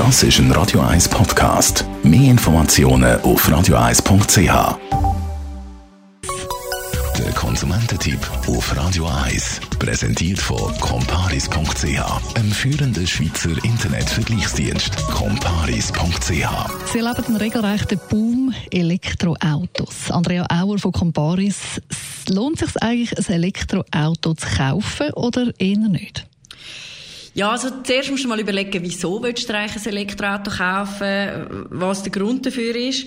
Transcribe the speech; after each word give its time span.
Das 0.00 0.22
ist 0.22 0.38
ein 0.38 0.50
Radio 0.52 0.80
1 0.80 1.10
Podcast. 1.10 1.84
Mehr 2.02 2.30
Informationen 2.30 3.20
auf 3.20 3.46
radio1.ch. 3.46 4.78
Der 7.18 7.32
Konsumententipp 7.34 8.18
auf 8.48 8.74
Radio 8.74 9.06
1 9.26 9.60
präsentiert 9.78 10.38
von 10.38 10.74
comparis.ch, 10.80 12.34
einem 12.34 12.50
führenden 12.50 13.06
Schweizer 13.06 13.50
Internetvergleichsdienst. 13.62 14.96
comparis.ch. 15.08 16.30
Sie 16.30 16.98
erleben 16.98 17.24
einen 17.26 17.36
regelrechten 17.36 18.00
Boom 18.08 18.54
Elektroautos. 18.70 20.10
Andrea 20.10 20.46
Auer 20.50 20.78
von 20.78 20.92
Comparis, 20.92 21.78
lohnt 22.30 22.62
es 22.62 22.72
sich 22.72 22.82
eigentlich, 22.82 23.18
ein 23.18 23.34
Elektroauto 23.34 24.32
zu 24.32 24.46
kaufen 24.56 25.10
oder 25.12 25.52
eher 25.58 25.76
nicht? 25.76 26.29
Ja, 27.32 27.52
also 27.52 27.68
zuerst 27.84 28.10
musst 28.10 28.24
du 28.24 28.28
mal 28.28 28.40
überlegen, 28.40 28.82
wieso 28.82 29.22
willst 29.22 29.48
du 29.48 29.54
eigentlich 29.54 29.86
ein 29.86 29.92
Elektroauto 29.92 30.50
kaufen, 30.50 31.66
was 31.70 32.02
der 32.02 32.10
Grund 32.10 32.44
dafür 32.44 32.74
ist. 32.74 33.06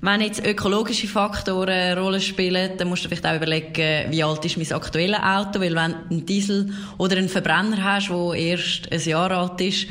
Wenn 0.00 0.20
jetzt 0.20 0.46
ökologische 0.46 1.06
Faktoren 1.08 1.68
eine 1.68 2.00
Rolle 2.00 2.20
spielen, 2.20 2.78
dann 2.78 2.88
musst 2.88 3.04
du 3.04 3.08
vielleicht 3.08 3.26
auch 3.26 3.34
überlegen, 3.34 4.10
wie 4.10 4.22
alt 4.22 4.44
ist 4.44 4.56
mein 4.56 4.72
aktuelles 4.72 5.20
Auto, 5.20 5.60
weil 5.60 5.74
wenn 5.74 5.92
du 5.92 5.98
einen 6.10 6.26
Diesel 6.26 6.72
oder 6.96 7.16
einen 7.16 7.28
Verbrenner 7.28 7.82
hast, 7.82 8.08
der 8.08 8.34
erst 8.34 8.90
ein 8.90 9.00
Jahr 9.00 9.32
alt 9.32 9.60
ist 9.60 9.88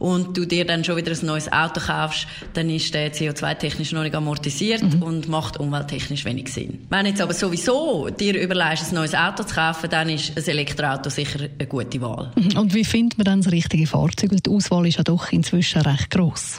und 0.00 0.36
du 0.36 0.46
dir 0.46 0.64
dann 0.64 0.82
schon 0.82 0.96
wieder 0.96 1.12
ein 1.12 1.26
neues 1.26 1.52
Auto 1.52 1.80
kaufst, 1.80 2.26
dann 2.54 2.68
ist 2.68 2.92
der 2.92 3.12
CO2-technisch 3.12 3.92
noch 3.92 4.02
nicht 4.02 4.14
amortisiert 4.16 4.82
mhm. 4.82 5.02
und 5.02 5.28
macht 5.28 5.60
umwelttechnisch 5.60 6.24
wenig 6.24 6.52
Sinn. 6.52 6.86
Wenn 6.88 7.06
jetzt 7.06 7.20
aber 7.20 7.34
sowieso 7.34 8.08
dir 8.08 8.40
überlegst, 8.40 8.90
ein 8.90 8.96
neues 8.96 9.14
Auto 9.14 9.44
zu 9.44 9.54
kaufen, 9.54 9.88
dann 9.88 10.08
ist 10.08 10.36
ein 10.36 10.44
Elektroauto 10.44 11.10
sicher 11.10 11.40
eine 11.40 11.68
gute 11.68 12.00
Wahl. 12.00 12.32
Mhm. 12.34 12.58
Und 12.58 12.74
wie 12.74 12.84
findet 12.84 13.18
man 13.18 13.26
dann 13.26 13.42
das 13.42 13.52
richtige 13.52 13.86
Fahrzeug? 13.86 14.32
Weil 14.32 14.40
die 14.40 14.50
Auswahl 14.50 14.86
ist 14.86 14.96
ja 14.96 15.04
doch 15.04 15.30
inzwischen 15.30 15.82
recht 15.82 16.10
gross. 16.10 16.56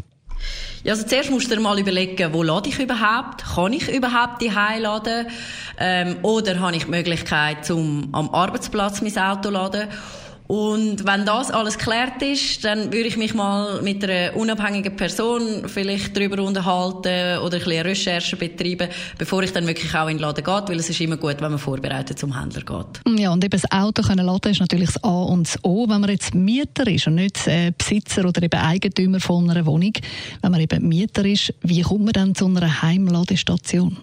Ja, 0.84 0.94
also 0.94 1.05
zuerst 1.05 1.30
musst 1.30 1.52
du 1.52 1.55
dir 1.55 1.62
mal 1.62 1.78
überlegen, 1.80 2.33
wo 2.33 2.42
lade 2.42 2.70
ich 2.70 2.80
überhaupt? 2.80 3.44
Kann 3.55 3.73
ich 3.73 3.88
überhaupt 3.88 4.42
die 4.42 4.48
laden? 4.48 5.28
Ähm, 5.78 6.17
oder 6.23 6.59
habe 6.59 6.76
ich 6.76 6.86
die 6.86 6.92
Möglichkeit, 6.92 7.66
zum 7.66 8.09
am 8.14 8.30
Arbeitsplatz 8.30 9.02
mein 9.02 9.17
Auto 9.17 9.44
zu 9.44 9.50
laden? 9.52 9.88
Und 10.52 11.05
wenn 11.05 11.25
das 11.25 11.49
alles 11.49 11.77
geklärt 11.77 12.21
ist, 12.21 12.66
dann 12.66 12.91
würde 12.91 13.07
ich 13.07 13.16
mich 13.16 13.33
mal 13.33 13.81
mit 13.83 14.03
einer 14.03 14.35
unabhängigen 14.35 14.97
Person 14.97 15.63
vielleicht 15.67 16.13
darüber 16.17 16.43
unterhalten 16.43 17.39
oder 17.39 17.55
ein 17.55 17.63
bisschen 17.63 17.81
Recherche 17.83 18.35
betreiben, 18.35 18.89
bevor 19.17 19.43
ich 19.43 19.53
dann 19.53 19.66
wirklich 19.66 19.95
auch 19.95 20.09
in 20.09 20.17
den 20.17 20.23
Laden 20.23 20.43
gehe, 20.43 20.63
weil 20.67 20.77
es 20.77 20.89
ist 20.89 20.99
immer 20.99 21.16
gut, 21.16 21.38
wenn 21.39 21.52
man 21.52 21.58
vorbereitet 21.58 22.19
zum 22.19 22.38
Händler 22.38 22.63
geht. 22.63 23.17
Ja, 23.17 23.31
und 23.31 23.45
eben 23.45 23.61
das 23.61 23.71
Auto 23.71 24.02
können 24.02 24.25
laden 24.25 24.52
ist 24.52 24.59
natürlich 24.59 24.91
das 24.91 25.02
A 25.05 25.21
und 25.21 25.47
das 25.47 25.63
O. 25.63 25.88
Wenn 25.88 26.02
man 26.02 26.09
jetzt 26.09 26.35
Mieter 26.35 26.86
ist 26.86 27.08
und 27.08 27.15
nicht 27.15 27.47
äh, 27.47 27.71
Besitzer 27.77 28.27
oder 28.27 28.43
eben 28.43 28.59
Eigentümer 28.59 29.21
von 29.21 29.49
einer 29.49 29.65
Wohnung, 29.65 29.93
wenn 30.41 30.52
man 30.52 30.59
eben 30.59 30.86
Mieter 30.86 31.23
ist, 31.23 31.53
wie 31.61 31.81
kommt 31.81 32.03
man 32.03 32.11
dann 32.11 32.36
zu 32.36 32.47
einer 32.47 32.81
Heimladestation? 32.81 33.99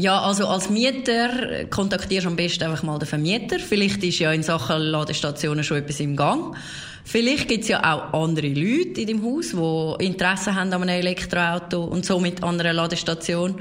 Ja, 0.00 0.18
also 0.22 0.46
als 0.46 0.70
Mieter 0.70 1.66
kontaktierst 1.68 2.24
du 2.24 2.30
am 2.30 2.36
besten 2.36 2.64
einfach 2.64 2.82
mal 2.82 2.98
den 2.98 3.06
Vermieter. 3.06 3.58
Vielleicht 3.58 4.02
ist 4.02 4.18
ja 4.18 4.32
in 4.32 4.42
Sachen 4.42 4.80
Ladestationen 4.80 5.62
schon 5.62 5.76
etwas 5.76 6.00
im 6.00 6.16
Gang. 6.16 6.56
Vielleicht 7.04 7.48
gibt 7.48 7.64
es 7.64 7.68
ja 7.68 7.80
auch 7.84 8.14
andere 8.14 8.48
Leute 8.48 9.02
in 9.02 9.08
dem 9.08 9.22
Haus, 9.22 9.50
die 9.50 10.06
Interesse 10.06 10.54
haben 10.54 10.72
an 10.72 10.84
einem 10.84 11.00
Elektroauto 11.00 11.84
und 11.84 12.06
somit 12.06 12.42
an 12.42 12.58
einer 12.58 12.72
Ladestation. 12.72 13.60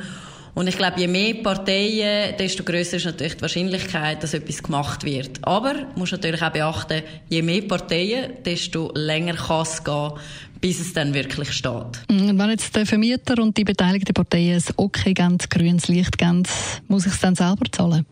Und 0.59 0.67
ich 0.67 0.75
glaube, 0.75 0.99
je 0.99 1.07
mehr 1.07 1.35
Parteien, 1.35 2.35
desto 2.37 2.65
größer 2.65 2.97
ist 2.97 3.05
natürlich 3.05 3.35
die 3.35 3.41
Wahrscheinlichkeit, 3.43 4.21
dass 4.21 4.33
etwas 4.33 4.61
gemacht 4.61 5.05
wird. 5.05 5.39
Aber 5.41 5.73
du 5.73 5.85
musst 5.95 6.11
natürlich 6.11 6.41
auch 6.41 6.51
beachten, 6.51 7.01
je 7.29 7.41
mehr 7.41 7.61
Parteien, 7.61 8.43
desto 8.43 8.91
länger 8.93 9.35
kann 9.35 9.61
es 9.61 9.81
gehen, 9.81 10.11
bis 10.59 10.81
es 10.81 10.91
dann 10.91 11.13
wirklich 11.13 11.53
steht. 11.53 12.03
Und 12.09 12.37
wenn 12.37 12.49
jetzt 12.49 12.75
der 12.75 12.85
Vermieter 12.85 13.41
und 13.41 13.55
die 13.55 13.63
beteiligten 13.63 14.13
Parteien 14.13 14.57
ein 14.57 14.73
Okay 14.75 15.13
geben, 15.13 15.37
grünes 15.49 15.87
Licht 15.87 16.17
geben, 16.17 16.43
muss 16.89 17.05
ich 17.05 17.13
es 17.13 17.21
dann 17.21 17.35
selber 17.35 17.63
zahlen? 17.71 18.05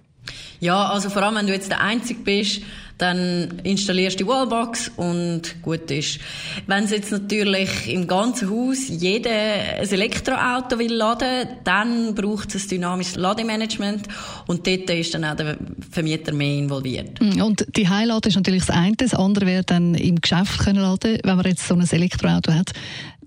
Ja, 0.59 0.87
also 0.89 1.09
vor 1.09 1.23
allem, 1.23 1.35
wenn 1.35 1.47
du 1.47 1.53
jetzt 1.53 1.69
der 1.69 1.81
Einzige 1.81 2.21
bist, 2.21 2.61
dann 2.97 3.59
installierst 3.63 4.19
du 4.19 4.23
die 4.23 4.29
Wallbox 4.29 4.91
und 4.95 5.61
gut 5.61 5.91
ist. 5.91 6.19
Wenn 6.65 6.85
es 6.85 6.91
jetzt 6.91 7.11
natürlich 7.11 7.87
im 7.87 8.07
ganzen 8.07 8.49
Haus 8.49 8.87
jeder 8.87 9.29
ein 9.29 9.87
Elektroauto 9.87 10.79
will 10.79 10.93
laden, 10.93 11.47
dann 11.63 12.15
braucht 12.15 12.55
es 12.55 12.65
ein 12.65 12.69
dynamisches 12.69 13.15
Lademanagement 13.15 14.07
und 14.47 14.65
dort 14.65 14.89
ist 14.89 15.13
dann 15.13 15.25
auch 15.25 15.35
der 15.35 15.57
Vermieter 15.91 16.33
mehr 16.33 16.57
involviert. 16.57 17.21
Mm, 17.21 17.41
und 17.41 17.67
die 17.75 17.87
Heilade 17.87 18.29
ist 18.29 18.35
natürlich 18.35 18.65
das 18.65 18.75
eine, 18.75 18.95
das 18.95 19.13
andere 19.13 19.45
wäre 19.45 19.63
dann 19.63 19.93
im 19.93 20.19
Geschäft 20.19 20.59
können 20.59 20.79
laden, 20.79 21.19
wenn 21.23 21.35
man 21.35 21.45
jetzt 21.45 21.67
so 21.67 21.75
ein 21.75 21.87
Elektroauto 21.87 22.51
hat. 22.51 22.71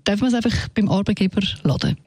Darf 0.03 0.19
man 0.19 0.33
es 0.33 0.35
einfach 0.35 0.67
beim 0.69 0.89
Arbeitgeber 0.89 1.41
laden? 1.63 1.97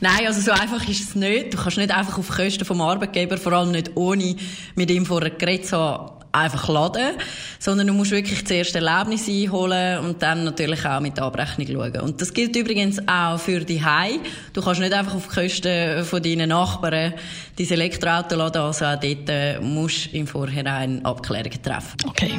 Nein, 0.00 0.26
also 0.26 0.40
so 0.40 0.52
einfach 0.52 0.86
ist 0.88 1.08
es 1.08 1.14
nicht. 1.14 1.52
Du 1.52 1.58
kannst 1.58 1.76
nicht 1.76 1.94
einfach 1.94 2.18
auf 2.18 2.28
Kosten 2.28 2.64
vom 2.64 2.80
Arbeitgeber, 2.80 3.36
vor 3.36 3.52
allem 3.52 3.70
nicht 3.70 3.96
ohne 3.96 4.34
mit 4.74 4.90
ihm 4.90 5.04
vorher 5.04 5.30
geredet 5.30 5.66
zu 5.66 5.76
haben, 5.76 6.12
einfach 6.32 6.68
laden, 6.68 7.16
sondern 7.58 7.88
du 7.88 7.92
musst 7.92 8.10
wirklich 8.10 8.46
zuerst 8.46 8.74
Erlebnis 8.74 9.28
einholen 9.28 9.98
und 10.04 10.22
dann 10.22 10.44
natürlich 10.44 10.86
auch 10.86 11.00
mit 11.00 11.16
der 11.16 11.24
Abrechnung 11.24 11.66
schauen. 11.66 12.00
Und 12.00 12.20
das 12.20 12.32
gilt 12.32 12.56
übrigens 12.56 12.98
auch 13.08 13.38
für 13.38 13.60
die 13.60 13.84
Hai. 13.84 14.20
Du 14.52 14.62
kannst 14.62 14.80
nicht 14.80 14.92
einfach 14.92 15.14
auf 15.14 15.28
Kosten 15.28 16.04
von 16.04 16.22
deinen 16.22 16.50
Nachbarn 16.50 17.14
dein 17.58 17.68
Elektroauto 17.68 18.36
laden, 18.36 18.62
also 18.62 18.84
auch 18.84 19.00
dort 19.00 19.28
äh, 19.28 19.60
musst 19.60 20.12
du 20.12 20.16
im 20.16 20.26
Vorhinein 20.26 21.04
Abklärungen 21.04 21.62
treffen. 21.62 21.96
Okay. 22.06 22.32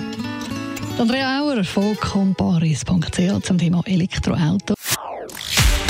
Andrea 0.97 1.41
Auer 1.41 1.63
von 1.63 1.95
comparis.ch 1.95 3.43
zum 3.43 3.57
Thema 3.57 3.81
Elektroauto. 3.85 4.73